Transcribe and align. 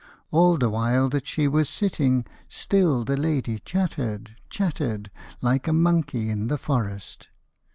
All 0.31 0.57
the 0.57 0.71
while 0.71 1.09
that 1.09 1.27
she 1.27 1.47
was 1.47 1.69
sitting, 1.69 2.25
Still 2.49 3.03
the 3.03 3.15
lady 3.15 3.59
chattered, 3.59 4.35
chattered, 4.49 5.11
Like 5.43 5.67
a 5.67 5.73
monkey 5.73 6.31
in 6.31 6.47
the 6.47 6.57
forest. 6.57 7.27